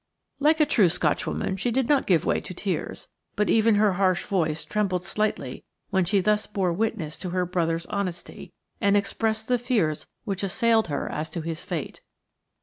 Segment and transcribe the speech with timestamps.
[0.39, 4.23] Like a true Scotchwoman she did not give way to tears, but even her harsh
[4.23, 8.51] voice trembled slightly when she thus bore witness to her brother's honesty,
[8.81, 12.01] and expressed the fears which assailed her as to his fate.